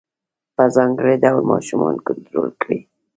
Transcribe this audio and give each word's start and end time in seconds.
په 0.55 0.63
ځانګړي 0.75 1.15
ډول 1.23 1.43
ماشومان 1.51 1.95
کنترول 2.07 2.51
کړي. 2.61 2.79